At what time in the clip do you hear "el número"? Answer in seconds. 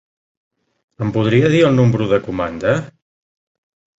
1.67-2.09